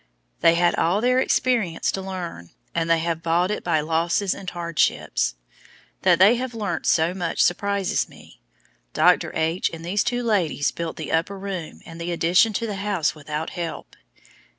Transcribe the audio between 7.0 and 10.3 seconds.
much surprises me. Dr. H. and these two